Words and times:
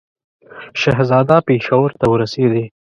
شهزاده 0.81 1.37
پېښور 1.47 1.89
ته 1.99 2.05
ورسېدی. 2.11 2.65